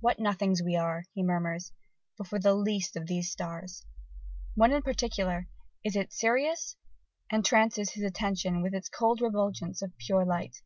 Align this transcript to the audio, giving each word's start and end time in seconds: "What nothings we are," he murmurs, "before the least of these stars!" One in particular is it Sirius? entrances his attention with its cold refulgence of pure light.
"What 0.00 0.18
nothings 0.18 0.60
we 0.62 0.76
are," 0.76 1.06
he 1.14 1.22
murmurs, 1.22 1.72
"before 2.18 2.38
the 2.38 2.52
least 2.52 2.94
of 2.94 3.06
these 3.06 3.30
stars!" 3.30 3.86
One 4.54 4.70
in 4.70 4.82
particular 4.82 5.46
is 5.82 5.96
it 5.96 6.12
Sirius? 6.12 6.76
entrances 7.32 7.92
his 7.92 8.04
attention 8.04 8.60
with 8.60 8.74
its 8.74 8.90
cold 8.90 9.22
refulgence 9.22 9.80
of 9.80 9.96
pure 9.96 10.26
light. 10.26 10.60